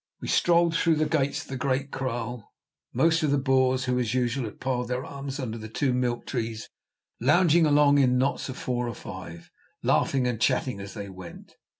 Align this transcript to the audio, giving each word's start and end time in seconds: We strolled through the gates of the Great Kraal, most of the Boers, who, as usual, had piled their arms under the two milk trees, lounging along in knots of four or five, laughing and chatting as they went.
We 0.19 0.27
strolled 0.29 0.75
through 0.75 0.95
the 0.95 1.05
gates 1.05 1.43
of 1.43 1.49
the 1.49 1.57
Great 1.57 1.91
Kraal, 1.91 2.51
most 2.91 3.21
of 3.21 3.29
the 3.29 3.37
Boers, 3.37 3.85
who, 3.85 3.99
as 3.99 4.15
usual, 4.15 4.45
had 4.45 4.59
piled 4.59 4.87
their 4.87 5.05
arms 5.05 5.39
under 5.39 5.59
the 5.59 5.69
two 5.69 5.93
milk 5.93 6.25
trees, 6.25 6.67
lounging 7.19 7.67
along 7.67 7.99
in 7.99 8.17
knots 8.17 8.49
of 8.49 8.57
four 8.57 8.87
or 8.89 8.95
five, 8.95 9.51
laughing 9.83 10.25
and 10.25 10.41
chatting 10.41 10.79
as 10.79 10.95
they 10.95 11.07
went. 11.07 11.55